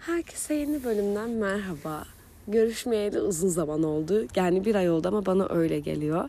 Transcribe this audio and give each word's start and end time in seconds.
Herkese 0.00 0.54
yeni 0.54 0.84
bölümden 0.84 1.30
merhaba. 1.30 2.04
Görüşmeyeli 2.48 3.20
uzun 3.20 3.48
zaman 3.48 3.82
oldu. 3.82 4.26
Yani 4.36 4.64
bir 4.64 4.74
ay 4.74 4.90
oldu 4.90 5.08
ama 5.08 5.26
bana 5.26 5.48
öyle 5.48 5.80
geliyor. 5.80 6.28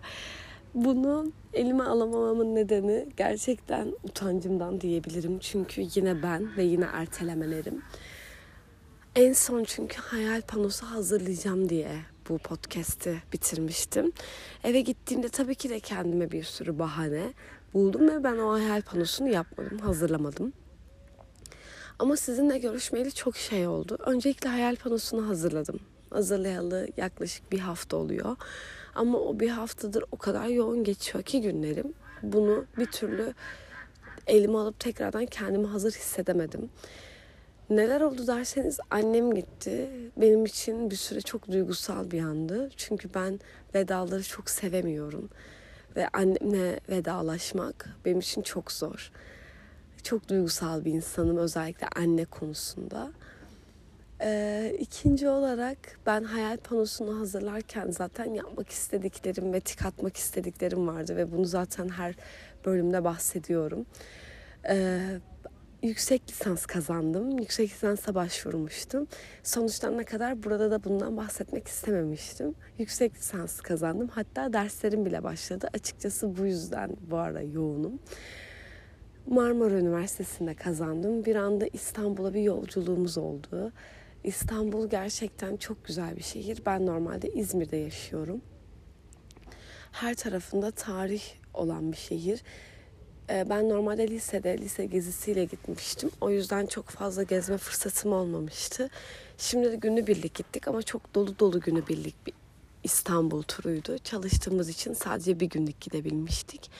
Bunu 0.75 1.31
elime 1.53 1.83
alamamamın 1.83 2.55
nedeni 2.55 3.07
gerçekten 3.17 3.87
utancımdan 4.03 4.81
diyebilirim. 4.81 5.39
Çünkü 5.39 5.83
yine 5.95 6.23
ben 6.23 6.57
ve 6.57 6.63
yine 6.63 6.85
ertelemelerim. 6.93 7.81
En 9.15 9.33
son 9.33 9.63
çünkü 9.63 9.97
hayal 9.97 10.41
panosu 10.41 10.85
hazırlayacağım 10.85 11.69
diye 11.69 11.91
bu 12.29 12.37
podcast'i 12.37 13.15
bitirmiştim. 13.33 14.11
Eve 14.63 14.81
gittiğimde 14.81 15.29
tabii 15.29 15.55
ki 15.55 15.69
de 15.69 15.79
kendime 15.79 16.31
bir 16.31 16.43
sürü 16.43 16.79
bahane 16.79 17.33
buldum 17.73 18.09
ve 18.09 18.23
ben 18.23 18.37
o 18.37 18.51
hayal 18.53 18.81
panosunu 18.81 19.29
yapmadım, 19.29 19.79
hazırlamadım. 19.79 20.53
Ama 21.99 22.15
sizinle 22.15 22.57
görüşmeyeli 22.57 23.11
çok 23.11 23.37
şey 23.37 23.67
oldu. 23.67 23.97
Öncelikle 24.05 24.49
hayal 24.49 24.75
panosunu 24.75 25.27
hazırladım. 25.27 25.79
Hazırlayalı 26.09 26.87
yaklaşık 26.97 27.51
bir 27.51 27.59
hafta 27.59 27.97
oluyor. 27.97 28.35
Ama 28.95 29.19
o 29.19 29.39
bir 29.39 29.49
haftadır 29.49 30.03
o 30.11 30.17
kadar 30.17 30.45
yoğun 30.45 30.83
geçiyor 30.83 31.23
ki 31.23 31.41
günlerim. 31.41 31.93
Bunu 32.23 32.65
bir 32.77 32.85
türlü 32.85 33.33
elime 34.27 34.57
alıp 34.57 34.79
tekrardan 34.79 35.25
kendimi 35.25 35.67
hazır 35.67 35.91
hissedemedim. 35.91 36.69
Neler 37.69 38.01
oldu 38.01 38.27
derseniz 38.27 38.79
annem 38.89 39.33
gitti. 39.33 39.89
Benim 40.17 40.45
için 40.45 40.91
bir 40.91 40.95
süre 40.95 41.21
çok 41.21 41.51
duygusal 41.51 42.11
bir 42.11 42.21
andı. 42.21 42.69
Çünkü 42.77 43.09
ben 43.13 43.39
vedaları 43.75 44.23
çok 44.23 44.49
sevemiyorum. 44.49 45.29
Ve 45.95 46.07
annemle 46.07 46.79
vedalaşmak 46.89 47.89
benim 48.05 48.19
için 48.19 48.41
çok 48.41 48.71
zor. 48.71 49.11
Çok 50.03 50.29
duygusal 50.29 50.85
bir 50.85 50.91
insanım 50.91 51.37
özellikle 51.37 51.87
anne 51.95 52.25
konusunda. 52.25 53.11
Ee, 54.21 54.75
ikinci 54.79 55.29
olarak 55.29 55.77
ben 56.05 56.23
hayal 56.23 56.57
panosunu 56.57 57.19
hazırlarken 57.19 57.91
zaten 57.91 58.33
yapmak 58.33 58.69
istediklerim 58.69 59.53
ve 59.53 59.59
tik 59.59 59.85
atmak 59.85 60.17
istediklerim 60.17 60.87
vardı 60.87 61.15
ve 61.17 61.31
bunu 61.31 61.45
zaten 61.45 61.89
her 61.89 62.15
bölümde 62.65 63.03
bahsediyorum. 63.03 63.85
Ee, 64.69 64.99
yüksek 65.83 66.29
lisans 66.29 66.65
kazandım. 66.65 67.39
Yüksek 67.39 67.69
lisansa 67.69 68.15
başvurmuştum. 68.15 69.07
Sonuçlarına 69.43 70.03
kadar 70.03 70.43
burada 70.43 70.71
da 70.71 70.83
bundan 70.83 71.17
bahsetmek 71.17 71.67
istememiştim. 71.67 72.55
Yüksek 72.77 73.15
lisans 73.15 73.61
kazandım. 73.61 74.07
Hatta 74.07 74.53
derslerim 74.53 75.05
bile 75.05 75.23
başladı. 75.23 75.69
Açıkçası 75.73 76.37
bu 76.37 76.45
yüzden 76.45 76.89
bu 77.09 77.17
ara 77.17 77.41
yoğunum. 77.41 77.99
Marmara 79.31 79.79
Üniversitesi'nde 79.79 80.53
kazandım. 80.53 81.25
Bir 81.25 81.35
anda 81.35 81.67
İstanbul'a 81.73 82.33
bir 82.33 82.41
yolculuğumuz 82.41 83.17
oldu. 83.17 83.71
İstanbul 84.23 84.89
gerçekten 84.89 85.57
çok 85.57 85.85
güzel 85.85 86.17
bir 86.17 86.23
şehir. 86.23 86.61
Ben 86.65 86.85
normalde 86.85 87.29
İzmir'de 87.29 87.77
yaşıyorum. 87.77 88.41
Her 89.91 90.15
tarafında 90.15 90.71
tarih 90.71 91.23
olan 91.53 91.91
bir 91.91 91.97
şehir. 91.97 92.43
Ee, 93.29 93.49
ben 93.49 93.69
normalde 93.69 94.07
lisede, 94.07 94.57
lise 94.57 94.85
gezisiyle 94.85 95.45
gitmiştim. 95.45 96.09
O 96.21 96.29
yüzden 96.29 96.65
çok 96.65 96.89
fazla 96.89 97.23
gezme 97.23 97.57
fırsatım 97.57 98.13
olmamıştı. 98.13 98.89
Şimdi 99.37 99.71
de 99.71 99.75
günübirlik 99.75 100.33
gittik 100.33 100.67
ama 100.67 100.81
çok 100.81 101.15
dolu 101.15 101.39
dolu 101.39 101.59
günübirlik 101.59 102.27
bir 102.27 102.33
İstanbul 102.83 103.43
turuydu. 103.43 103.97
Çalıştığımız 103.97 104.69
için 104.69 104.93
sadece 104.93 105.39
bir 105.39 105.49
günlük 105.49 105.81
gidebilmiştik 105.81 106.71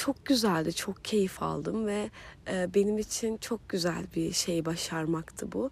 çok 0.00 0.26
güzeldi, 0.26 0.72
çok 0.72 1.04
keyif 1.04 1.42
aldım 1.42 1.86
ve 1.86 2.10
e, 2.48 2.74
benim 2.74 2.98
için 2.98 3.36
çok 3.36 3.68
güzel 3.68 4.04
bir 4.16 4.32
şey 4.32 4.64
başarmaktı 4.64 5.52
bu. 5.52 5.70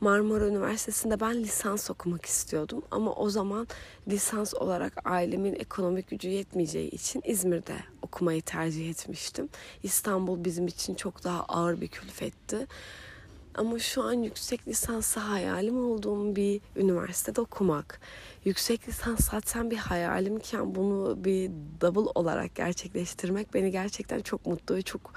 Marmara 0.00 0.46
Üniversitesi'nde 0.46 1.20
ben 1.20 1.42
lisans 1.42 1.90
okumak 1.90 2.26
istiyordum 2.26 2.82
ama 2.90 3.12
o 3.12 3.30
zaman 3.30 3.68
lisans 4.08 4.54
olarak 4.54 4.92
ailemin 5.04 5.54
ekonomik 5.54 6.08
gücü 6.10 6.28
yetmeyeceği 6.28 6.90
için 6.90 7.22
İzmir'de 7.24 7.76
okumayı 8.02 8.42
tercih 8.42 8.90
etmiştim. 8.90 9.48
İstanbul 9.82 10.44
bizim 10.44 10.66
için 10.66 10.94
çok 10.94 11.24
daha 11.24 11.44
ağır 11.44 11.80
bir 11.80 11.88
külfetti. 11.88 12.66
Ama 13.58 13.78
şu 13.78 14.02
an 14.02 14.12
yüksek 14.12 14.68
lisansı 14.68 15.20
hayalim 15.20 15.84
olduğum 15.84 16.36
bir 16.36 16.60
üniversitede 16.76 17.40
okumak. 17.40 18.00
Yüksek 18.44 18.88
lisans 18.88 19.30
zaten 19.30 19.70
bir 19.70 19.76
hayalimken 19.76 20.74
bunu 20.74 21.24
bir 21.24 21.50
double 21.80 22.10
olarak 22.14 22.54
gerçekleştirmek 22.54 23.54
beni 23.54 23.70
gerçekten 23.70 24.20
çok 24.20 24.46
mutlu 24.46 24.74
ve 24.74 24.82
çok 24.82 25.12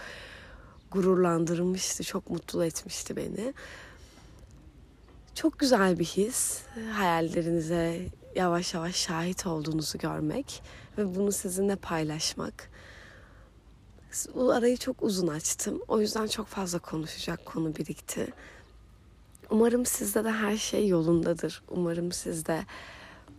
gururlandırmıştı, 0.91 2.03
çok 2.03 2.29
mutlu 2.29 2.65
etmişti 2.65 3.15
beni. 3.15 3.53
Çok 5.35 5.59
güzel 5.59 5.99
bir 5.99 6.05
his. 6.05 6.61
Hayallerinize 6.91 8.01
yavaş 8.35 8.73
yavaş 8.73 8.95
şahit 8.95 9.47
olduğunuzu 9.47 9.97
görmek 9.97 10.63
ve 10.97 11.15
bunu 11.15 11.31
sizinle 11.31 11.75
paylaşmak. 11.75 12.70
Bu 14.35 14.51
arayı 14.51 14.77
çok 14.77 15.03
uzun 15.03 15.27
açtım. 15.27 15.81
O 15.87 16.01
yüzden 16.01 16.27
çok 16.27 16.47
fazla 16.47 16.79
konuşacak 16.79 17.45
konu 17.45 17.75
birikti. 17.75 18.33
Umarım 19.49 19.85
sizde 19.85 20.23
de 20.23 20.31
her 20.31 20.57
şey 20.57 20.87
yolundadır. 20.87 21.63
Umarım 21.69 22.11
siz 22.11 22.45
de 22.45 22.65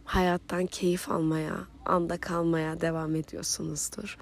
hayattan 0.05 0.67
keyif 0.67 1.11
almaya, 1.11 1.57
anda 1.85 2.21
kalmaya 2.21 2.81
devam 2.81 3.17
ediyorsunuzdur. 3.17 4.19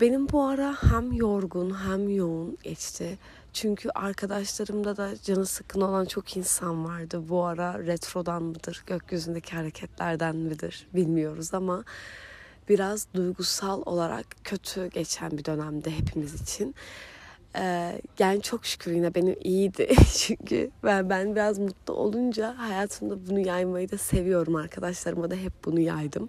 Benim 0.00 0.28
bu 0.28 0.42
ara 0.44 0.76
hem 0.90 1.12
yorgun 1.12 1.74
hem 1.74 2.08
yoğun 2.08 2.58
geçti. 2.62 3.18
Çünkü 3.52 3.90
arkadaşlarımda 3.90 4.96
da 4.96 5.10
canı 5.22 5.46
sıkkın 5.46 5.80
olan 5.80 6.04
çok 6.04 6.36
insan 6.36 6.84
vardı. 6.84 7.22
Bu 7.28 7.44
ara 7.44 7.78
retrodan 7.78 8.42
mıdır, 8.42 8.82
gökyüzündeki 8.86 9.56
hareketlerden 9.56 10.36
midir 10.36 10.86
bilmiyoruz 10.94 11.54
ama 11.54 11.84
biraz 12.68 13.06
duygusal 13.14 13.82
olarak 13.86 14.26
kötü 14.44 14.86
geçen 14.86 15.30
bir 15.30 15.44
dönemde 15.44 15.90
hepimiz 15.90 16.42
için. 16.42 16.74
Ee, 17.56 18.00
yani 18.18 18.42
çok 18.42 18.66
şükür 18.66 18.92
yine 18.92 19.14
benim 19.14 19.36
iyiydi. 19.40 19.88
Çünkü 20.16 20.70
ben, 20.84 21.10
ben 21.10 21.34
biraz 21.34 21.58
mutlu 21.58 21.94
olunca 21.94 22.58
hayatımda 22.58 23.26
bunu 23.28 23.40
yaymayı 23.40 23.90
da 23.90 23.98
seviyorum. 23.98 24.56
Arkadaşlarıma 24.56 25.30
da 25.30 25.34
hep 25.34 25.52
bunu 25.64 25.80
yaydım. 25.80 26.28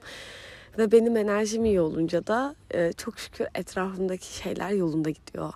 Ve 0.77 0.91
benim 0.91 1.17
enerjim 1.17 1.65
iyi 1.65 1.81
olunca 1.81 2.27
da 2.27 2.55
e, 2.71 2.93
çok 2.93 3.19
şükür 3.19 3.47
etrafımdaki 3.55 4.33
şeyler 4.33 4.69
yolunda 4.69 5.09
gidiyor. 5.09 5.53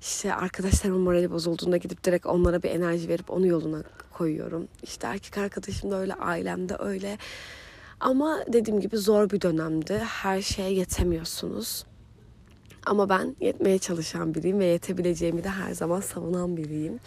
İşte 0.00 0.34
arkadaşlarımın 0.34 1.00
morali 1.00 1.30
bozulduğunda 1.30 1.76
gidip 1.76 2.04
direkt 2.04 2.26
onlara 2.26 2.62
bir 2.62 2.70
enerji 2.70 3.08
verip 3.08 3.30
onu 3.30 3.46
yoluna 3.46 3.82
koyuyorum. 4.12 4.68
İşte 4.82 5.06
erkek 5.06 5.38
arkadaşım 5.38 5.90
da 5.90 5.96
öyle, 5.96 6.14
ailem 6.14 6.68
de 6.68 6.76
öyle. 6.78 7.18
Ama 8.02 8.44
dediğim 8.52 8.80
gibi 8.80 8.96
zor 8.96 9.30
bir 9.30 9.40
dönemdi. 9.40 9.98
Her 9.98 10.42
şeye 10.42 10.72
yetemiyorsunuz. 10.72 11.84
Ama 12.86 13.08
ben 13.08 13.36
yetmeye 13.40 13.78
çalışan 13.78 14.34
biriyim 14.34 14.58
ve 14.58 14.64
yetebileceğimi 14.64 15.44
de 15.44 15.48
her 15.48 15.72
zaman 15.72 16.00
savunan 16.00 16.56
biriyim. 16.56 17.00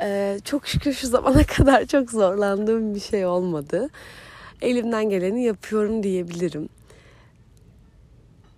Ee, 0.00 0.38
çok 0.44 0.66
şükür 0.66 0.92
şu 0.92 1.08
zamana 1.08 1.46
kadar 1.56 1.86
çok 1.86 2.10
zorlandığım 2.10 2.94
bir 2.94 3.00
şey 3.00 3.26
olmadı. 3.26 3.88
Elimden 4.62 5.10
geleni 5.10 5.44
yapıyorum 5.44 6.02
diyebilirim. 6.02 6.68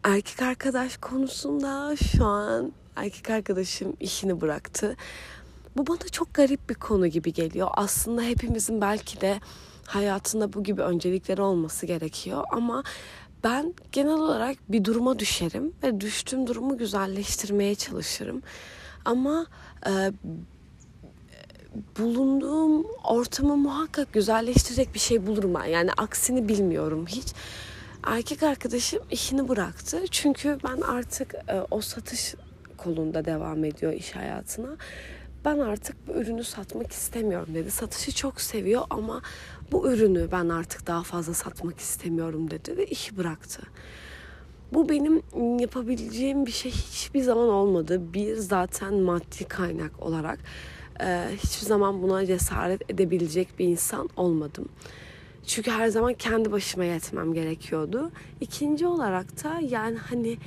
Erkek 0.05 0.43
arkadaş 0.43 0.97
konusunda 0.97 1.97
şu 1.97 2.25
an 2.25 2.73
erkek 2.97 3.31
arkadaşım 3.31 3.97
işini 4.01 4.41
bıraktı. 4.41 4.97
Bu 5.77 5.87
bana 5.87 6.09
çok 6.13 6.35
garip 6.35 6.71
bir 6.71 6.75
konu 6.75 7.07
gibi 7.07 7.33
geliyor. 7.33 7.69
Aslında 7.73 8.23
hepimizin 8.23 8.81
belki 8.81 9.21
de 9.21 9.41
hayatında 9.91 10.53
bu 10.53 10.63
gibi 10.63 10.83
öncelikleri 10.83 11.43
olması 11.43 11.87
gerekiyor 11.87 12.45
ama 12.53 12.83
ben 13.45 13.75
genel 13.93 14.13
olarak 14.13 14.57
bir 14.69 14.85
duruma 14.85 15.19
düşerim 15.19 15.73
ve 15.83 16.01
düştüğüm 16.01 16.47
durumu 16.47 16.79
güzelleştirmeye 16.79 17.75
çalışırım. 17.75 18.43
Ama 19.05 19.47
e, 19.87 20.13
bulunduğum 21.99 22.87
ortamı 23.05 23.57
muhakkak 23.57 24.13
güzelleştirecek 24.13 24.95
bir 24.95 24.99
şey 24.99 25.27
bulurum 25.27 25.55
ben. 25.55 25.65
Yani 25.65 25.91
aksini 25.97 26.49
bilmiyorum 26.49 27.07
hiç. 27.09 27.29
Erkek 28.05 28.43
arkadaşım 28.43 29.03
işini 29.11 29.49
bıraktı. 29.49 30.01
Çünkü 30.11 30.59
ben 30.65 30.81
artık 30.81 31.35
e, 31.35 31.61
o 31.71 31.81
satış 31.81 32.35
kolunda 32.77 33.25
devam 33.25 33.65
ediyor 33.65 33.93
iş 33.93 34.17
hayatına. 34.17 34.77
Ben 35.45 35.59
artık 35.59 36.09
bu 36.09 36.13
ürünü 36.13 36.45
satmak 36.45 36.93
istemiyorum 36.93 37.49
dedi. 37.55 37.71
Satışı 37.71 38.15
çok 38.15 38.41
seviyor 38.41 38.83
ama 38.91 39.23
bu 39.73 39.93
ürünü 39.93 40.29
ben 40.33 40.49
artık 40.49 40.87
daha 40.87 41.03
fazla 41.03 41.35
satmak 41.35 41.79
istemiyorum 41.79 42.51
dedi 42.51 42.77
ve 42.77 42.87
işi 42.87 43.17
bıraktı. 43.17 43.63
Bu 44.73 44.89
benim 44.89 45.23
yapabileceğim 45.61 46.47
bir 46.47 46.51
şey 46.51 46.71
hiçbir 46.73 47.23
zaman 47.23 47.49
olmadı. 47.49 48.13
Bir 48.15 48.37
zaten 48.37 48.95
maddi 48.95 49.45
kaynak 49.49 50.03
olarak 50.03 50.39
e, 51.01 51.29
hiçbir 51.37 51.67
zaman 51.67 52.03
buna 52.03 52.27
cesaret 52.27 52.91
edebilecek 52.91 53.59
bir 53.59 53.65
insan 53.65 54.09
olmadım. 54.17 54.69
Çünkü 55.47 55.71
her 55.71 55.89
zaman 55.89 56.15
kendi 56.15 56.53
başıma 56.53 56.85
yetmem 56.85 57.35
gerekiyordu. 57.35 58.11
İkinci 58.41 58.87
olarak 58.87 59.45
da 59.45 59.61
yani 59.61 59.99
hani 59.99 60.39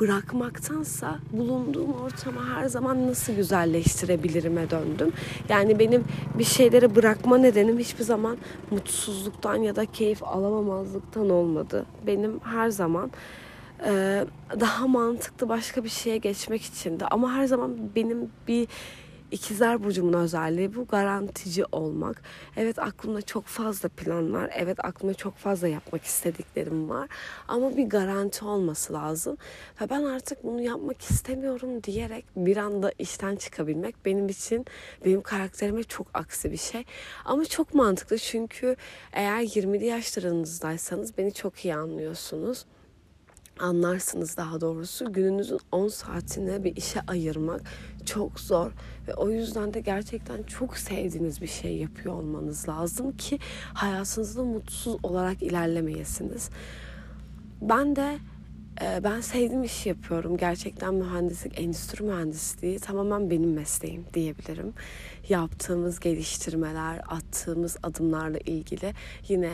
bırakmaktansa 0.00 1.18
bulunduğum 1.32 1.92
ortamı 1.92 2.54
her 2.54 2.68
zaman 2.68 3.06
nasıl 3.06 3.32
güzelleştirebilirime 3.32 4.70
döndüm. 4.70 5.12
Yani 5.48 5.78
benim 5.78 6.04
bir 6.38 6.44
şeyleri 6.44 6.96
bırakma 6.96 7.38
nedenim 7.38 7.78
hiçbir 7.78 8.04
zaman 8.04 8.36
mutsuzluktan 8.70 9.56
ya 9.56 9.76
da 9.76 9.86
keyif 9.86 10.22
alamamazlıktan 10.22 11.30
olmadı. 11.30 11.86
Benim 12.06 12.40
her 12.40 12.68
zaman 12.68 13.10
e, 13.86 14.24
daha 14.60 14.86
mantıklı 14.86 15.48
başka 15.48 15.84
bir 15.84 15.88
şeye 15.88 16.16
geçmek 16.16 16.62
içindi. 16.62 17.04
Ama 17.04 17.32
her 17.32 17.46
zaman 17.46 17.76
benim 17.96 18.30
bir 18.48 18.68
İkizler 19.30 19.84
burcumun 19.84 20.12
özelliği 20.12 20.74
bu 20.74 20.86
garantici 20.86 21.64
olmak. 21.72 22.22
Evet 22.56 22.78
aklımda 22.78 23.22
çok 23.22 23.44
fazla 23.44 23.88
plan 23.88 24.32
var. 24.32 24.50
Evet 24.54 24.84
aklımda 24.84 25.14
çok 25.14 25.36
fazla 25.36 25.68
yapmak 25.68 26.04
istediklerim 26.04 26.88
var. 26.88 27.08
Ama 27.48 27.76
bir 27.76 27.88
garanti 27.88 28.44
olması 28.44 28.92
lazım. 28.92 29.36
Ve 29.80 29.90
ben 29.90 30.04
artık 30.04 30.44
bunu 30.44 30.60
yapmak 30.62 31.02
istemiyorum 31.02 31.82
diyerek 31.82 32.24
bir 32.36 32.56
anda 32.56 32.92
işten 32.98 33.36
çıkabilmek 33.36 34.04
benim 34.04 34.28
için 34.28 34.66
benim 35.04 35.22
karakterime 35.22 35.82
çok 35.82 36.06
aksi 36.14 36.52
bir 36.52 36.56
şey. 36.56 36.84
Ama 37.24 37.44
çok 37.44 37.74
mantıklı 37.74 38.18
çünkü 38.18 38.76
eğer 39.12 39.42
20'li 39.42 39.86
yaşlarınızdaysanız 39.86 41.18
beni 41.18 41.34
çok 41.34 41.64
iyi 41.64 41.74
anlıyorsunuz 41.74 42.64
anlarsınız 43.60 44.36
daha 44.36 44.60
doğrusu 44.60 45.12
gününüzün 45.12 45.60
10 45.72 45.88
saatini 45.88 46.64
bir 46.64 46.76
işe 46.76 47.00
ayırmak 47.00 47.60
çok 48.06 48.40
zor 48.40 48.72
ve 49.08 49.14
o 49.14 49.30
yüzden 49.30 49.74
de 49.74 49.80
gerçekten 49.80 50.42
çok 50.42 50.78
sevdiğiniz 50.78 51.40
bir 51.40 51.46
şey 51.46 51.76
yapıyor 51.76 52.14
olmanız 52.14 52.68
lazım 52.68 53.16
ki 53.16 53.38
hayatınızda 53.74 54.44
mutsuz 54.44 54.96
olarak 55.02 55.42
ilerlemeyesiniz. 55.42 56.50
Ben 57.60 57.96
de 57.96 58.18
e, 58.82 59.04
ben 59.04 59.20
sevdiğim 59.20 59.62
işi 59.62 59.88
yapıyorum. 59.88 60.36
Gerçekten 60.36 60.94
mühendislik, 60.94 61.60
endüstri 61.60 62.04
mühendisliği 62.04 62.78
tamamen 62.78 63.30
benim 63.30 63.52
mesleğim 63.52 64.04
diyebilirim. 64.14 64.72
Yaptığımız 65.28 66.00
geliştirmeler, 66.00 67.00
attığımız 67.08 67.76
adımlarla 67.82 68.38
ilgili 68.38 68.94
yine 69.28 69.52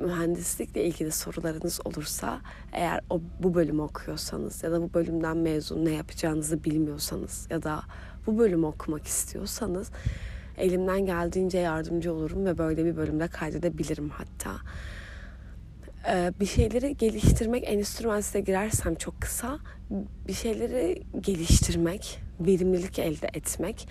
mühendislikle 0.00 0.84
ilgili 0.84 1.12
sorularınız 1.12 1.80
olursa 1.84 2.40
eğer 2.72 3.00
o 3.10 3.20
bu 3.42 3.54
bölümü 3.54 3.82
okuyorsanız 3.82 4.62
ya 4.62 4.72
da 4.72 4.82
bu 4.82 4.94
bölümden 4.94 5.36
mezun 5.36 5.84
ne 5.84 5.90
yapacağınızı 5.90 6.64
bilmiyorsanız 6.64 7.46
ya 7.50 7.62
da 7.62 7.82
bu 8.26 8.38
bölümü 8.38 8.66
okumak 8.66 9.06
istiyorsanız 9.06 9.90
elimden 10.58 11.06
geldiğince 11.06 11.58
yardımcı 11.58 12.14
olurum 12.14 12.46
ve 12.46 12.58
böyle 12.58 12.84
bir 12.84 12.96
bölümde 12.96 13.28
kaydedebilirim 13.28 14.08
hatta. 14.08 14.56
Ee, 16.08 16.32
bir 16.40 16.46
şeyleri 16.46 16.96
geliştirmek, 16.96 17.64
endüstri 17.66 18.44
girersem 18.44 18.94
çok 18.94 19.20
kısa, 19.20 19.58
bir 20.28 20.32
şeyleri 20.32 21.02
geliştirmek, 21.20 22.22
verimlilik 22.40 22.98
elde 22.98 23.30
etmek 23.34 23.88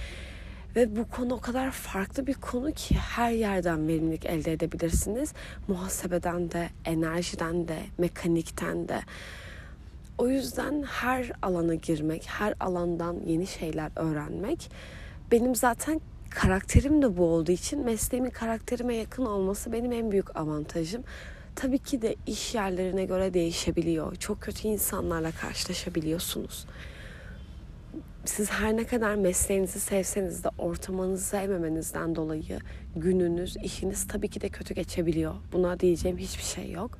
ve 0.75 0.95
bu 0.95 1.07
konu 1.07 1.33
o 1.33 1.39
kadar 1.39 1.71
farklı 1.71 2.27
bir 2.27 2.33
konu 2.33 2.71
ki 2.71 2.95
her 2.95 3.31
yerden 3.31 3.87
verimlilik 3.87 4.25
elde 4.25 4.53
edebilirsiniz. 4.53 5.33
Muhasebeden 5.67 6.51
de, 6.51 6.69
enerjiden 6.85 7.67
de, 7.67 7.77
mekanikten 7.97 8.87
de. 8.87 8.99
O 10.17 10.29
yüzden 10.29 10.83
her 10.83 11.31
alana 11.41 11.75
girmek, 11.75 12.25
her 12.27 12.53
alandan 12.59 13.15
yeni 13.25 13.47
şeyler 13.47 13.91
öğrenmek 13.95 14.71
benim 15.31 15.55
zaten 15.55 16.01
karakterim 16.29 17.01
de 17.01 17.17
bu 17.17 17.25
olduğu 17.25 17.51
için 17.51 17.85
mesleğimin 17.85 18.29
karakterime 18.29 18.95
yakın 18.95 19.25
olması 19.25 19.71
benim 19.71 19.91
en 19.91 20.11
büyük 20.11 20.35
avantajım. 20.35 21.03
Tabii 21.55 21.79
ki 21.79 22.01
de 22.01 22.15
iş 22.27 22.55
yerlerine 22.55 23.05
göre 23.05 23.33
değişebiliyor. 23.33 24.15
Çok 24.15 24.41
kötü 24.41 24.67
insanlarla 24.67 25.31
karşılaşabiliyorsunuz 25.31 26.65
siz 28.29 28.51
her 28.51 28.77
ne 28.77 28.83
kadar 28.83 29.15
mesleğinizi 29.15 29.79
sevseniz 29.79 30.43
de 30.43 30.49
ortamınızı 30.57 31.23
sevmemenizden 31.23 32.15
dolayı 32.15 32.59
gününüz, 32.95 33.57
işiniz 33.57 34.07
tabii 34.07 34.27
ki 34.27 34.41
de 34.41 34.49
kötü 34.49 34.73
geçebiliyor. 34.73 35.35
Buna 35.53 35.79
diyeceğim 35.79 36.17
hiçbir 36.17 36.43
şey 36.43 36.71
yok. 36.71 36.97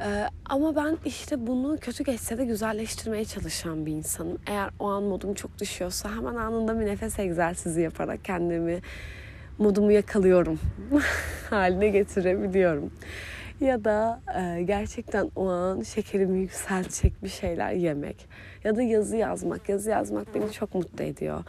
Ee, 0.00 0.24
ama 0.44 0.76
ben 0.76 0.98
işte 1.04 1.46
bunu 1.46 1.78
kötü 1.80 2.04
geçse 2.04 2.38
de 2.38 2.44
güzelleştirmeye 2.44 3.24
çalışan 3.24 3.86
bir 3.86 3.92
insanım. 3.92 4.38
Eğer 4.46 4.70
o 4.78 4.86
an 4.86 5.02
modum 5.02 5.34
çok 5.34 5.58
düşüyorsa 5.58 6.16
hemen 6.16 6.34
anında 6.34 6.80
bir 6.80 6.86
nefes 6.86 7.18
egzersizi 7.18 7.80
yaparak 7.80 8.24
kendimi 8.24 8.80
modumu 9.58 9.92
yakalıyorum 9.92 10.58
haline 11.50 11.88
getirebiliyorum 11.88 12.90
ya 13.62 13.84
da 13.84 14.20
e, 14.38 14.62
gerçekten 14.62 15.30
o 15.36 15.48
an 15.48 15.82
şekerimi 15.82 16.38
yükseltecek 16.40 17.24
bir 17.24 17.28
şeyler 17.28 17.72
yemek 17.72 18.28
ya 18.64 18.76
da 18.76 18.82
yazı 18.82 19.16
yazmak. 19.16 19.68
Yazı 19.68 19.90
yazmak 19.90 20.34
beni 20.34 20.52
çok 20.52 20.74
mutlu 20.74 21.04
ediyor. 21.04 21.44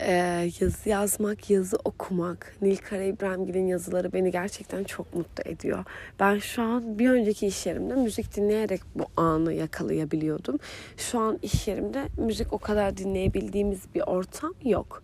Ee, 0.00 0.50
yazı 0.60 0.88
yazmak, 0.88 1.50
yazı 1.50 1.78
okumak, 1.84 2.56
Nilkara 2.62 3.02
İbrahimgil'in 3.02 3.66
yazıları 3.66 4.12
beni 4.12 4.30
gerçekten 4.30 4.84
çok 4.84 5.14
mutlu 5.14 5.50
ediyor. 5.50 5.84
Ben 6.20 6.38
şu 6.38 6.62
an 6.62 6.98
bir 6.98 7.10
önceki 7.10 7.46
iş 7.46 7.66
yerimde 7.66 7.94
müzik 7.94 8.36
dinleyerek 8.36 8.80
bu 8.94 9.06
anı 9.16 9.52
yakalayabiliyordum. 9.52 10.58
Şu 10.96 11.18
an 11.18 11.38
iş 11.42 11.68
yerimde 11.68 12.04
müzik 12.16 12.52
o 12.52 12.58
kadar 12.58 12.96
dinleyebildiğimiz 12.96 13.80
bir 13.94 14.00
ortam 14.00 14.54
yok. 14.64 15.02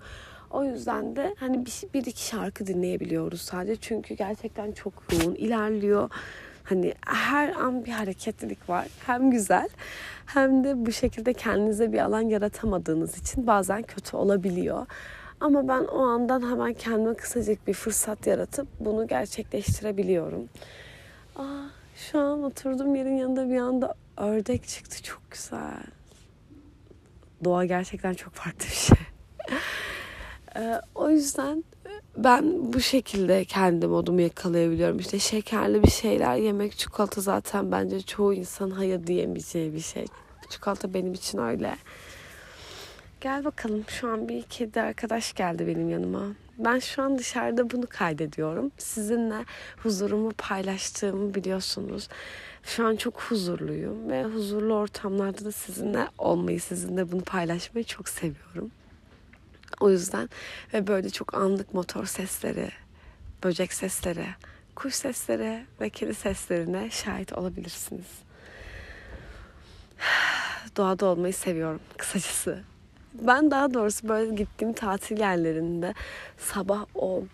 O 0.50 0.64
yüzden 0.64 1.16
de 1.16 1.34
hani 1.40 1.66
bir, 1.66 1.82
bir 1.94 2.06
iki 2.06 2.26
şarkı 2.26 2.66
dinleyebiliyoruz 2.66 3.40
sadece. 3.40 3.76
Çünkü 3.80 4.14
gerçekten 4.14 4.72
çok 4.72 4.92
yoğun 5.12 5.34
ilerliyor. 5.34 6.10
Hani 6.64 6.94
her 7.06 7.54
an 7.54 7.84
bir 7.84 7.92
hareketlilik 7.92 8.68
var. 8.68 8.86
Hem 9.06 9.30
güzel 9.30 9.68
hem 10.26 10.64
de 10.64 10.86
bu 10.86 10.92
şekilde 10.92 11.32
kendinize 11.32 11.92
bir 11.92 11.98
alan 11.98 12.20
yaratamadığınız 12.20 13.18
için 13.18 13.46
bazen 13.46 13.82
kötü 13.82 14.16
olabiliyor. 14.16 14.86
Ama 15.40 15.68
ben 15.68 15.84
o 15.84 16.06
andan 16.06 16.50
hemen 16.50 16.74
kendime 16.74 17.14
kısacık 17.14 17.66
bir 17.66 17.74
fırsat 17.74 18.26
yaratıp 18.26 18.68
bunu 18.80 19.06
gerçekleştirebiliyorum. 19.06 20.48
Aa, 21.36 21.44
şu 21.96 22.18
an 22.18 22.42
oturduğum 22.42 22.94
yerin 22.94 23.16
yanında 23.16 23.50
bir 23.50 23.56
anda 23.56 23.94
ördek 24.16 24.68
çıktı. 24.68 25.02
Çok 25.02 25.30
güzel. 25.30 25.82
Doğa 27.44 27.64
gerçekten 27.64 28.14
çok 28.14 28.32
farklı 28.32 28.66
bir 28.66 28.74
şey. 28.74 28.98
Ee, 30.58 30.80
o 30.94 31.10
yüzden 31.10 31.64
ben 32.16 32.72
bu 32.72 32.80
şekilde 32.80 33.44
kendi 33.44 33.86
modumu 33.86 34.20
yakalayabiliyorum. 34.20 34.98
İşte 34.98 35.18
şekerli 35.18 35.82
bir 35.82 35.90
şeyler 35.90 36.36
yemek, 36.36 36.78
çikolata 36.78 37.20
zaten 37.20 37.72
bence 37.72 38.00
çoğu 38.00 38.34
insan 38.34 38.70
hayır 38.70 39.06
diyemeyeceği 39.06 39.74
bir 39.74 39.80
şey. 39.80 40.06
Çikolata 40.50 40.94
benim 40.94 41.12
için 41.12 41.38
öyle. 41.38 41.76
Gel 43.20 43.44
bakalım 43.44 43.84
şu 43.88 44.08
an 44.08 44.28
bir 44.28 44.42
kedi 44.42 44.80
arkadaş 44.80 45.34
geldi 45.34 45.66
benim 45.66 45.90
yanıma. 45.90 46.22
Ben 46.58 46.78
şu 46.78 47.02
an 47.02 47.18
dışarıda 47.18 47.70
bunu 47.70 47.86
kaydediyorum. 47.86 48.70
Sizinle 48.78 49.44
huzurumu 49.82 50.32
paylaştığımı 50.38 51.34
biliyorsunuz. 51.34 52.08
Şu 52.62 52.86
an 52.86 52.96
çok 52.96 53.20
huzurluyum 53.22 54.10
ve 54.10 54.24
huzurlu 54.24 54.74
ortamlarda 54.74 55.44
da 55.44 55.52
sizinle 55.52 56.08
olmayı, 56.18 56.60
sizinle 56.60 57.12
bunu 57.12 57.20
paylaşmayı 57.20 57.84
çok 57.84 58.08
seviyorum. 58.08 58.70
O 59.80 59.90
yüzden 59.90 60.28
ve 60.74 60.86
böyle 60.86 61.10
çok 61.10 61.34
anlık 61.34 61.74
motor 61.74 62.06
sesleri, 62.06 62.70
böcek 63.44 63.72
sesleri, 63.72 64.26
kuş 64.74 64.94
sesleri 64.94 65.66
ve 65.80 65.90
kedi 65.90 66.14
seslerine 66.14 66.90
şahit 66.90 67.32
olabilirsiniz. 67.32 68.06
Doğada 70.76 71.06
olmayı 71.06 71.34
seviyorum 71.34 71.80
kısacası. 71.96 72.62
Ben 73.14 73.50
daha 73.50 73.74
doğrusu 73.74 74.08
böyle 74.08 74.34
gittiğim 74.34 74.72
tatil 74.72 75.18
yerlerinde 75.18 75.94
sabah 76.38 76.84
o 76.94 77.24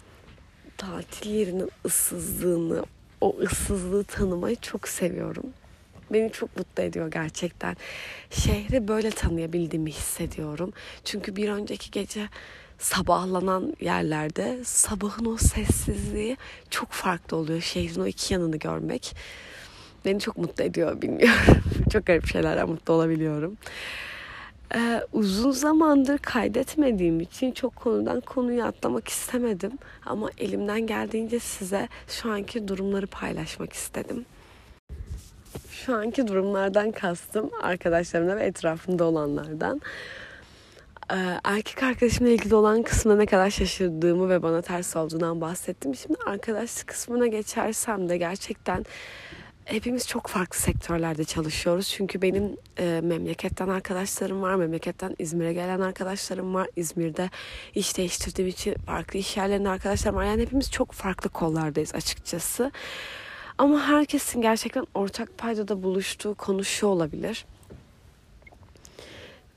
tatil 0.76 1.30
yerinin 1.30 1.70
ıssızlığını, 1.86 2.84
o 3.20 3.36
ıssızlığı 3.40 4.04
tanımayı 4.04 4.56
çok 4.56 4.88
seviyorum 4.88 5.52
beni 6.12 6.32
çok 6.32 6.56
mutlu 6.56 6.82
ediyor 6.82 7.10
gerçekten. 7.10 7.76
Şehri 8.30 8.88
böyle 8.88 9.10
tanıyabildiğimi 9.10 9.90
hissediyorum. 9.90 10.72
Çünkü 11.04 11.36
bir 11.36 11.48
önceki 11.48 11.90
gece 11.90 12.28
sabahlanan 12.78 13.76
yerlerde 13.80 14.64
sabahın 14.64 15.24
o 15.24 15.36
sessizliği 15.36 16.36
çok 16.70 16.90
farklı 16.90 17.36
oluyor. 17.36 17.60
Şehrin 17.60 18.00
o 18.00 18.06
iki 18.06 18.34
yanını 18.34 18.56
görmek 18.56 19.16
beni 20.04 20.20
çok 20.20 20.36
mutlu 20.36 20.64
ediyor 20.64 21.02
bilmiyorum. 21.02 21.62
çok 21.92 22.06
garip 22.06 22.26
şeylerden 22.26 22.68
mutlu 22.68 22.94
olabiliyorum. 22.94 23.56
Ee, 24.74 25.00
uzun 25.12 25.50
zamandır 25.50 26.18
kaydetmediğim 26.18 27.20
için 27.20 27.52
çok 27.52 27.76
konudan 27.76 28.20
konuyu 28.20 28.64
atlamak 28.64 29.08
istemedim. 29.08 29.72
Ama 30.06 30.30
elimden 30.38 30.86
geldiğince 30.86 31.38
size 31.38 31.88
şu 32.08 32.30
anki 32.30 32.68
durumları 32.68 33.06
paylaşmak 33.06 33.72
istedim. 33.72 34.24
Şu 35.86 35.96
anki 35.96 36.28
durumlardan 36.28 36.92
kastım 36.92 37.50
arkadaşlarımla 37.62 38.36
ve 38.36 38.44
etrafımda 38.44 39.04
olanlardan. 39.04 39.80
Ee, 41.12 41.16
erkek 41.44 41.82
arkadaşımla 41.82 42.30
ilgili 42.30 42.54
olan 42.54 42.82
kısmına 42.82 43.16
ne 43.16 43.26
kadar 43.26 43.50
şaşırdığımı 43.50 44.28
ve 44.28 44.42
bana 44.42 44.62
ters 44.62 44.96
olduğundan 44.96 45.40
bahsettim. 45.40 45.94
Şimdi 45.94 46.18
arkadaşlık 46.26 46.86
kısmına 46.86 47.26
geçersem 47.26 48.08
de 48.08 48.18
gerçekten 48.18 48.84
hepimiz 49.64 50.08
çok 50.08 50.26
farklı 50.26 50.58
sektörlerde 50.58 51.24
çalışıyoruz. 51.24 51.88
Çünkü 51.88 52.22
benim 52.22 52.56
e, 52.78 53.00
memleketten 53.02 53.68
arkadaşlarım 53.68 54.42
var. 54.42 54.54
Memleketten 54.54 55.16
İzmir'e 55.18 55.52
gelen 55.52 55.80
arkadaşlarım 55.80 56.54
var. 56.54 56.68
İzmir'de 56.76 57.30
iş 57.74 57.96
değiştirdiğim 57.96 58.48
için 58.50 58.74
farklı 58.74 59.18
iş 59.18 59.36
yerlerinde 59.36 59.68
arkadaşlarım 59.68 60.16
var. 60.16 60.24
Yani 60.24 60.42
hepimiz 60.42 60.70
çok 60.70 60.92
farklı 60.92 61.30
kollardayız 61.30 61.94
açıkçası. 61.94 62.70
Ama 63.62 63.80
herkesin 63.88 64.42
gerçekten 64.42 64.86
ortak 64.94 65.38
paydada 65.38 65.82
buluştuğu 65.82 66.34
konu 66.34 66.64
şu 66.64 66.86
olabilir. 66.86 67.44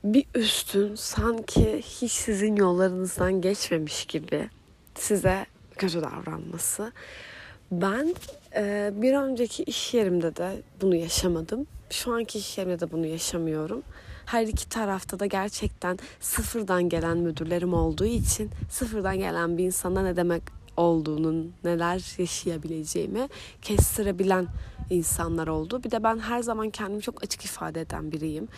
Bir 0.04 0.24
üstün 0.34 0.94
sanki 0.94 1.82
hiç 1.82 2.12
sizin 2.12 2.56
yollarınızdan 2.56 3.40
geçmemiş 3.40 4.06
gibi 4.06 4.50
size 4.94 5.46
kötü 5.76 6.02
davranması. 6.02 6.92
Ben 7.72 8.14
e, 8.54 8.90
bir 8.94 9.14
önceki 9.14 9.62
iş 9.62 9.94
yerimde 9.94 10.36
de 10.36 10.62
bunu 10.80 10.94
yaşamadım. 10.94 11.66
Şu 11.90 12.14
anki 12.14 12.38
iş 12.38 12.58
yerimde 12.58 12.80
de 12.80 12.92
bunu 12.92 13.06
yaşamıyorum. 13.06 13.82
Her 14.26 14.46
iki 14.46 14.68
tarafta 14.68 15.20
da 15.20 15.26
gerçekten 15.26 15.98
sıfırdan 16.20 16.88
gelen 16.88 17.18
müdürlerim 17.18 17.74
olduğu 17.74 18.06
için 18.06 18.50
sıfırdan 18.70 19.18
gelen 19.18 19.58
bir 19.58 19.64
insana 19.64 20.02
ne 20.02 20.16
demek 20.16 20.55
olduğunun, 20.76 21.52
neler 21.64 22.18
yaşayabileceğimi 22.18 23.28
kestirebilen 23.62 24.46
insanlar 24.90 25.48
oldu. 25.48 25.84
Bir 25.84 25.90
de 25.90 26.02
ben 26.02 26.18
her 26.18 26.42
zaman 26.42 26.70
kendimi 26.70 27.02
çok 27.02 27.22
açık 27.22 27.44
ifade 27.44 27.80
eden 27.80 28.12
biriyim. 28.12 28.48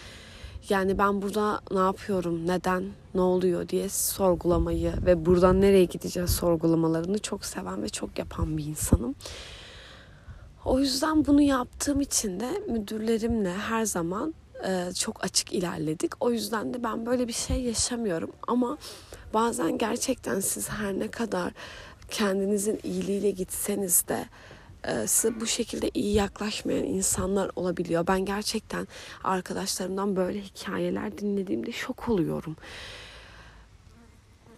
Yani 0.69 0.99
ben 0.99 1.23
burada 1.23 1.61
ne 1.71 1.79
yapıyorum, 1.79 2.47
neden, 2.47 2.85
ne 3.15 3.21
oluyor 3.21 3.69
diye 3.69 3.89
sorgulamayı 3.89 4.93
ve 5.07 5.27
buradan 5.27 5.61
nereye 5.61 5.85
gideceğiz 5.85 6.31
sorgulamalarını 6.31 7.19
çok 7.19 7.45
seven 7.45 7.83
ve 7.83 7.89
çok 7.89 8.19
yapan 8.19 8.57
bir 8.57 8.65
insanım. 8.65 9.15
O 10.65 10.81
yüzden 10.81 11.27
bunu 11.27 11.43
yaptığım 11.43 12.01
için 12.01 12.41
de 12.41 12.63
müdürlerimle 12.69 13.53
her 13.53 13.85
zaman 13.85 14.35
e, 14.67 14.93
çok 14.93 15.25
açık 15.25 15.53
ilerledik. 15.53 16.13
O 16.21 16.31
yüzden 16.31 16.75
de 16.75 16.85
ben 16.85 17.07
böyle 17.07 17.29
bir 17.29 17.33
şey 17.33 17.63
yaşamıyorum 17.63 18.31
ama 18.47 18.79
bazen 19.35 19.79
gerçekten 19.79 20.41
siz 20.41 20.71
her 20.71 20.99
ne 20.99 21.09
kadar 21.09 21.53
kendinizin 22.11 22.81
iyiliğiyle 22.83 23.31
gitseniz 23.31 24.09
de 24.09 24.29
e, 24.85 25.07
size 25.07 25.41
bu 25.41 25.47
şekilde 25.47 25.91
iyi 25.95 26.15
yaklaşmayan 26.15 26.85
insanlar 26.85 27.51
olabiliyor. 27.57 28.07
Ben 28.07 28.25
gerçekten 28.25 28.89
arkadaşlarımdan 29.25 30.17
böyle 30.17 30.41
hikayeler 30.41 31.19
dinlediğimde 31.19 31.73
şok 31.73 32.09
oluyorum. 32.09 32.57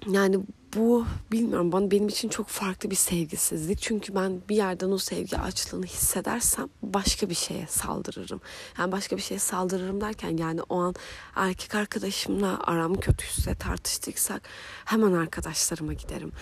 Yani 0.06 0.40
bu 0.76 1.06
bilmiyorum 1.32 1.72
bana 1.72 1.90
benim 1.90 2.08
için 2.08 2.28
çok 2.28 2.48
farklı 2.48 2.90
bir 2.90 2.96
sevgisizlik. 2.96 3.80
Çünkü 3.80 4.14
ben 4.14 4.40
bir 4.48 4.56
yerden 4.56 4.90
o 4.90 4.98
sevgi 4.98 5.38
açlığını 5.38 5.86
hissedersem 5.86 6.68
başka 6.82 7.30
bir 7.30 7.34
şeye 7.34 7.66
saldırırım. 7.66 8.40
Yani 8.78 8.92
başka 8.92 9.16
bir 9.16 9.22
şeye 9.22 9.38
saldırırım 9.38 10.00
derken 10.00 10.36
yani 10.36 10.62
o 10.62 10.80
an 10.80 10.94
erkek 11.36 11.74
arkadaşımla 11.74 12.58
aram 12.64 12.94
kötüyse 12.94 13.54
tartıştıysak 13.54 14.42
hemen 14.84 15.12
arkadaşlarıma 15.12 15.92
giderim. 15.92 16.32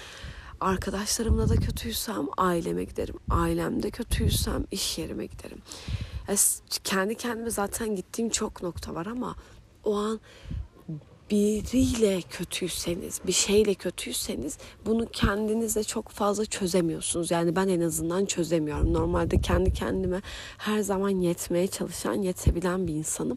Arkadaşlarımla 0.61 1.49
da 1.49 1.57
kötüysem 1.57 2.27
aileme 2.37 2.85
giderim. 2.85 3.15
Ailemde 3.31 3.91
kötüysem 3.91 4.65
iş 4.71 4.99
yerime 4.99 5.27
giderim. 5.27 5.62
Yani 6.29 6.38
kendi 6.85 7.15
kendime 7.15 7.50
zaten 7.50 7.97
gittiğim 7.97 8.31
çok 8.31 8.62
nokta 8.62 8.95
var 8.95 9.07
ama 9.07 9.37
o 9.85 9.97
an 9.97 10.21
biriyle 11.30 12.23
kötüyseniz, 12.23 13.20
bir 13.26 13.32
şeyle 13.32 13.75
kötüyseniz 13.75 14.58
bunu 14.87 15.06
kendinize 15.12 15.85
çok 15.85 16.08
fazla 16.08 16.44
çözemiyorsunuz. 16.44 17.30
Yani 17.30 17.56
ben 17.56 17.68
en 17.68 17.80
azından 17.80 18.26
çözemiyorum. 18.26 18.92
Normalde 18.92 19.40
kendi 19.40 19.73
kendime 19.73 20.23
her 20.58 20.80
zaman 20.80 21.08
yetmeye 21.08 21.66
çalışan, 21.66 22.14
yetebilen 22.14 22.87
bir 22.87 22.94
insanım. 22.94 23.37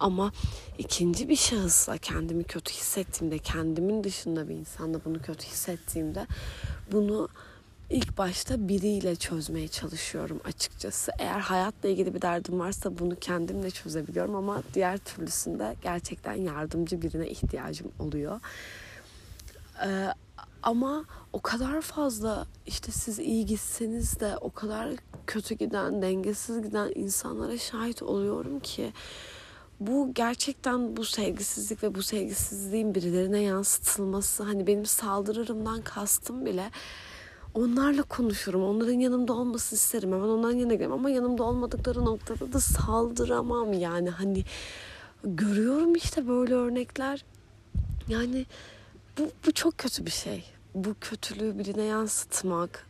Ama 0.00 0.32
ikinci 0.78 1.28
bir 1.28 1.36
şahısla 1.36 1.98
kendimi 1.98 2.44
kötü 2.44 2.74
hissettiğimde, 2.74 3.38
kendimin 3.38 4.04
dışında 4.04 4.48
bir 4.48 4.54
insanla 4.54 5.00
bunu 5.04 5.22
kötü 5.22 5.46
hissettiğimde 5.46 6.26
bunu 6.92 7.28
ilk 7.90 8.18
başta 8.18 8.68
biriyle 8.68 9.16
çözmeye 9.16 9.68
çalışıyorum 9.68 10.40
açıkçası. 10.44 11.12
Eğer 11.18 11.40
hayatla 11.40 11.88
ilgili 11.88 12.14
bir 12.14 12.22
derdim 12.22 12.58
varsa 12.58 12.98
bunu 12.98 13.16
kendimle 13.16 13.70
çözebiliyorum 13.70 14.34
ama 14.34 14.62
diğer 14.74 14.98
türlüsünde 14.98 15.76
gerçekten 15.82 16.34
yardımcı 16.34 17.02
birine 17.02 17.28
ihtiyacım 17.28 17.92
oluyor. 17.98 18.40
Ee, 19.84 20.08
ama 20.62 21.04
o 21.32 21.40
kadar 21.40 21.80
fazla 21.80 22.46
işte 22.66 22.92
siz 22.92 23.18
iyi 23.18 23.46
gitseniz 23.46 24.20
de 24.20 24.36
o 24.36 24.50
kadar 24.50 24.90
kötü 25.26 25.54
giden, 25.54 26.02
dengesiz 26.02 26.62
giden 26.62 26.92
insanlara 26.94 27.58
şahit 27.58 28.02
oluyorum 28.02 28.60
ki 28.60 28.92
bu 29.80 30.14
gerçekten 30.14 30.96
bu 30.96 31.04
sevgisizlik 31.04 31.82
ve 31.82 31.94
bu 31.94 32.02
sevgisizliğin 32.02 32.94
birilerine 32.94 33.40
yansıtılması 33.40 34.42
hani 34.42 34.66
benim 34.66 34.86
saldırırımdan 34.86 35.82
kastım 35.82 36.46
bile 36.46 36.70
onlarla 37.54 38.02
konuşurum. 38.02 38.64
Onların 38.64 38.92
yanımda 39.00 39.32
olması 39.32 39.74
isterim. 39.74 40.12
Hemen 40.12 40.28
onların 40.28 40.56
yanına 40.56 40.74
giderim. 40.74 40.92
Ama 40.92 41.10
yanımda 41.10 41.44
olmadıkları 41.44 42.04
noktada 42.04 42.52
da 42.52 42.60
saldıramam 42.60 43.72
yani. 43.72 44.10
Hani 44.10 44.44
görüyorum 45.24 45.94
işte 45.94 46.28
böyle 46.28 46.54
örnekler. 46.54 47.24
Yani 48.08 48.46
bu, 49.18 49.30
bu 49.46 49.52
çok 49.52 49.78
kötü 49.78 50.06
bir 50.06 50.10
şey. 50.10 50.44
Bu 50.74 50.94
kötülüğü 51.00 51.58
birine 51.58 51.82
yansıtmak, 51.82 52.86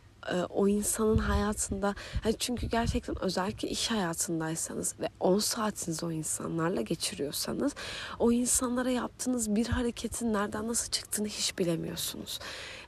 o 0.49 0.67
insanın 0.67 1.17
hayatında 1.17 1.95
yani 2.25 2.35
çünkü 2.39 2.67
gerçekten 2.67 3.23
özellikle 3.23 3.69
iş 3.69 3.91
hayatındaysanız 3.91 4.95
ve 4.99 5.09
10 5.19 5.39
saatinizi 5.39 6.05
o 6.05 6.11
insanlarla 6.11 6.81
geçiriyorsanız 6.81 7.75
o 8.19 8.31
insanlara 8.31 8.89
yaptığınız 8.89 9.55
bir 9.55 9.67
hareketin 9.67 10.33
nereden 10.33 10.67
nasıl 10.67 10.91
çıktığını 10.91 11.27
hiç 11.27 11.57
bilemiyorsunuz. 11.57 12.39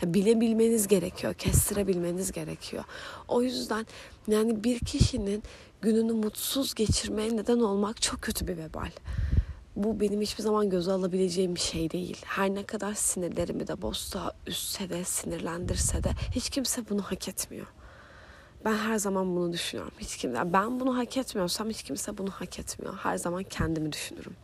Yani 0.01 0.13
bilebilmeniz 0.13 0.87
gerekiyor, 0.87 1.33
kestirebilmeniz 1.33 2.31
gerekiyor. 2.31 2.83
O 3.27 3.41
yüzden 3.41 3.85
yani 4.27 4.63
bir 4.63 4.79
kişinin 4.79 5.43
gününü 5.81 6.13
mutsuz 6.13 6.73
geçirmeye 6.73 7.37
neden 7.37 7.59
olmak 7.59 8.01
çok 8.01 8.21
kötü 8.21 8.47
bir 8.47 8.57
vebal 8.57 8.91
bu 9.83 9.99
benim 9.99 10.21
hiçbir 10.21 10.43
zaman 10.43 10.69
göze 10.69 10.91
alabileceğim 10.91 11.55
bir 11.55 11.59
şey 11.59 11.91
değil. 11.91 12.21
Her 12.25 12.49
ne 12.49 12.63
kadar 12.63 12.93
sinirlerimi 12.93 13.67
de 13.67 13.81
bozsa, 13.81 14.33
üstse 14.47 14.89
de, 14.89 15.03
sinirlendirse 15.03 16.03
de 16.03 16.11
hiç 16.31 16.49
kimse 16.49 16.89
bunu 16.89 17.01
hak 17.01 17.27
etmiyor. 17.27 17.67
Ben 18.65 18.73
her 18.73 18.97
zaman 18.97 19.35
bunu 19.35 19.53
düşünüyorum. 19.53 19.93
Hiç 19.99 20.17
kimse, 20.17 20.53
ben 20.53 20.79
bunu 20.79 20.97
hak 20.97 21.17
etmiyorsam 21.17 21.69
hiç 21.69 21.83
kimse 21.83 22.17
bunu 22.17 22.29
hak 22.29 22.59
etmiyor. 22.59 22.97
Her 22.97 23.17
zaman 23.17 23.43
kendimi 23.43 23.91
düşünürüm. 23.91 24.35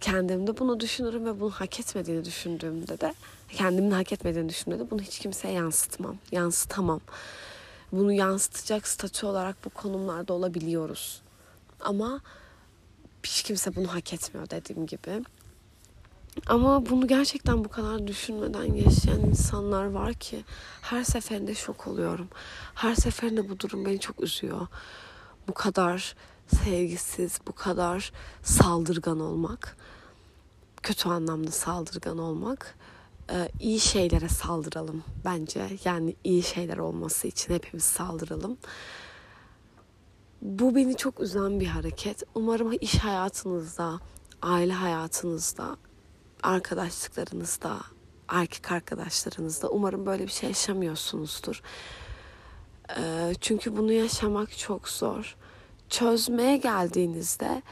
Kendimde 0.00 0.58
bunu 0.58 0.80
düşünürüm 0.80 1.26
ve 1.26 1.40
bunu 1.40 1.50
hak 1.50 1.80
etmediğini 1.80 2.24
düşündüğümde 2.24 3.00
de, 3.00 3.14
kendimin 3.48 3.90
hak 3.90 4.12
etmediğini 4.12 4.48
düşündüğümde 4.48 4.86
de 4.86 4.90
bunu 4.90 5.00
hiç 5.00 5.18
kimseye 5.18 5.54
yansıtmam, 5.54 6.16
yansıtamam. 6.32 7.00
Bunu 7.92 8.12
yansıtacak 8.12 8.88
statü 8.88 9.26
olarak 9.26 9.64
bu 9.64 9.70
konumlarda 9.70 10.32
olabiliyoruz. 10.32 11.22
Ama 11.80 12.20
hiç 13.24 13.42
kimse 13.42 13.76
bunu 13.76 13.94
hak 13.94 14.12
etmiyor 14.12 14.50
dediğim 14.50 14.86
gibi. 14.86 15.22
Ama 16.46 16.86
bunu 16.86 17.08
gerçekten 17.08 17.64
bu 17.64 17.68
kadar 17.68 18.06
düşünmeden 18.06 18.74
yaşayan 18.74 19.20
insanlar 19.20 19.84
var 19.84 20.14
ki 20.14 20.44
her 20.82 21.04
seferinde 21.04 21.54
şok 21.54 21.86
oluyorum. 21.86 22.28
Her 22.74 22.94
seferinde 22.94 23.48
bu 23.48 23.60
durum 23.60 23.84
beni 23.84 24.00
çok 24.00 24.22
üzüyor. 24.22 24.66
Bu 25.48 25.54
kadar 25.54 26.14
sevgisiz, 26.46 27.40
bu 27.46 27.52
kadar 27.52 28.12
saldırgan 28.42 29.20
olmak, 29.20 29.76
kötü 30.82 31.08
anlamda 31.08 31.50
saldırgan 31.50 32.18
olmak, 32.18 32.74
e, 33.30 33.48
iyi 33.60 33.80
şeylere 33.80 34.28
saldıralım 34.28 35.04
bence. 35.24 35.70
Yani 35.84 36.16
iyi 36.24 36.42
şeyler 36.42 36.78
olması 36.78 37.28
için 37.28 37.54
hepimiz 37.54 37.84
saldıralım. 37.84 38.58
Bu 40.44 40.74
beni 40.74 40.96
çok 40.96 41.20
üzen 41.20 41.60
bir 41.60 41.66
hareket. 41.66 42.22
Umarım 42.34 42.72
iş 42.80 42.98
hayatınızda, 42.98 44.00
aile 44.42 44.72
hayatınızda, 44.72 45.76
arkadaşlıklarınızda, 46.42 47.76
erkek 48.28 48.72
arkadaşlarınızda 48.72 49.68
umarım 49.68 50.06
böyle 50.06 50.22
bir 50.22 50.32
şey 50.32 50.48
yaşamıyorsunuzdur. 50.48 51.62
Ee, 52.98 53.34
çünkü 53.40 53.76
bunu 53.76 53.92
yaşamak 53.92 54.58
çok 54.58 54.88
zor. 54.88 55.36
Çözmeye 55.88 56.56
geldiğinizde 56.56 57.62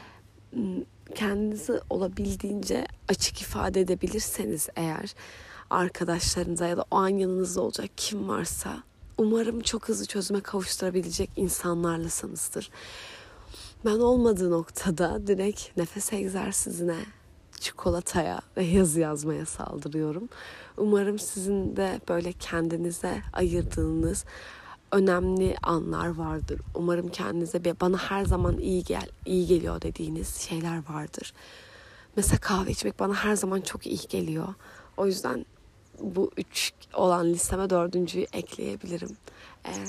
kendinizi 1.15 1.81
olabildiğince 1.89 2.87
açık 3.07 3.41
ifade 3.41 3.81
edebilirseniz 3.81 4.69
eğer 4.75 5.15
arkadaşlarınıza 5.69 6.67
ya 6.67 6.77
da 6.77 6.85
o 6.91 6.95
an 6.95 7.09
yanınızda 7.09 7.61
olacak 7.61 7.89
kim 7.97 8.29
varsa 8.29 8.83
Umarım 9.23 9.61
çok 9.61 9.89
hızlı 9.89 10.05
çözüme 10.05 10.41
kavuşturabilecek 10.41 11.29
insanlarlasınızdır. 11.35 12.69
Ben 13.85 13.99
olmadığı 13.99 14.51
noktada 14.51 15.27
direkt 15.27 15.77
nefes 15.77 16.13
egzersizine, 16.13 16.97
çikolataya 17.59 18.41
ve 18.57 18.63
yazı 18.63 18.99
yazmaya 18.99 19.45
saldırıyorum. 19.45 20.29
Umarım 20.77 21.19
sizin 21.19 21.75
de 21.75 22.01
böyle 22.09 22.33
kendinize 22.33 23.21
ayırdığınız 23.33 24.25
önemli 24.91 25.55
anlar 25.63 26.07
vardır. 26.07 26.61
Umarım 26.75 27.09
kendinize 27.09 27.63
bir 27.63 27.79
bana 27.79 27.97
her 27.97 28.25
zaman 28.25 28.57
iyi 28.57 28.83
gel, 28.83 29.09
iyi 29.25 29.47
geliyor 29.47 29.81
dediğiniz 29.81 30.35
şeyler 30.35 30.89
vardır. 30.89 31.33
Mesela 32.15 32.37
kahve 32.37 32.71
içmek 32.71 32.99
bana 32.99 33.13
her 33.13 33.35
zaman 33.35 33.61
çok 33.61 33.87
iyi 33.87 34.07
geliyor. 34.09 34.53
O 34.97 35.07
yüzden 35.07 35.45
bu 35.99 36.31
üç 36.37 36.73
olan 36.93 37.29
listeme 37.29 37.69
dördüncüyü 37.69 38.25
ekleyebilirim. 38.33 39.17
Eğer 39.63 39.87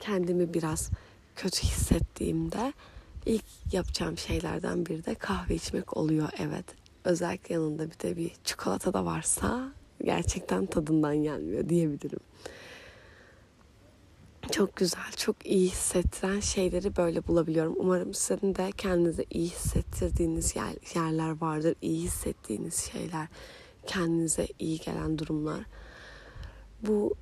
kendimi 0.00 0.54
biraz 0.54 0.90
kötü 1.36 1.62
hissettiğimde 1.62 2.72
ilk 3.26 3.44
yapacağım 3.72 4.18
şeylerden 4.18 4.86
biri 4.86 5.04
de 5.04 5.14
kahve 5.14 5.54
içmek 5.54 5.96
oluyor 5.96 6.28
evet. 6.38 6.64
Özellikle 7.04 7.54
yanında 7.54 7.90
bir 7.90 7.98
de 7.98 8.16
bir 8.16 8.32
çikolata 8.44 8.92
da 8.92 9.04
varsa 9.04 9.72
gerçekten 10.04 10.66
tadından 10.66 11.16
gelmiyor 11.16 11.68
diyebilirim. 11.68 12.20
Çok 14.50 14.76
güzel, 14.76 15.12
çok 15.16 15.46
iyi 15.46 15.70
hissettiren 15.70 16.40
şeyleri 16.40 16.96
böyle 16.96 17.26
bulabiliyorum. 17.26 17.74
Umarım 17.76 18.14
sizin 18.14 18.54
de 18.54 18.70
kendinize 18.76 19.24
iyi 19.30 19.48
hissettirdiğiniz 19.48 20.56
yer, 20.56 20.72
yerler 20.94 21.40
vardır. 21.40 21.74
İyi 21.82 22.02
hissettiğiniz 22.02 22.74
şeyler, 22.92 23.28
kendinize 23.86 24.48
iyi 24.58 24.78
gelen 24.78 25.18
durumlar. 25.18 25.60
Bu 26.86 27.14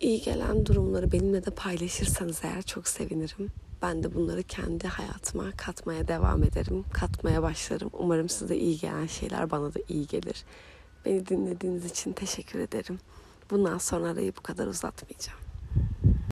iyi 0.00 0.22
gelen 0.22 0.66
durumları 0.66 1.12
benimle 1.12 1.44
de 1.44 1.50
paylaşırsanız 1.50 2.40
eğer 2.44 2.62
çok 2.62 2.88
sevinirim. 2.88 3.48
Ben 3.82 4.02
de 4.02 4.14
bunları 4.14 4.42
kendi 4.42 4.88
hayatıma 4.88 5.50
katmaya 5.56 6.08
devam 6.08 6.42
ederim. 6.42 6.84
Katmaya 6.92 7.42
başlarım. 7.42 7.90
Umarım 7.92 8.28
size 8.28 8.56
iyi 8.56 8.78
gelen 8.78 9.06
şeyler 9.06 9.50
bana 9.50 9.74
da 9.74 9.78
iyi 9.88 10.06
gelir. 10.06 10.44
Beni 11.04 11.26
dinlediğiniz 11.26 11.84
için 11.84 12.12
teşekkür 12.12 12.58
ederim. 12.58 12.98
Bundan 13.50 13.78
sonra 13.78 14.08
arayı 14.08 14.36
bu 14.36 14.42
kadar 14.42 14.66
uzatmayacağım. 14.66 15.47